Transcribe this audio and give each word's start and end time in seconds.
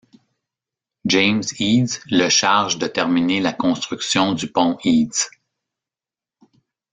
James 1.05 1.43
Eads 1.59 1.99
le 2.09 2.27
charge 2.27 2.79
de 2.79 2.87
terminer 2.87 3.39
la 3.39 3.53
construction 3.53 4.33
du 4.33 4.51
pont 4.51 4.75
Eads. 4.83 5.29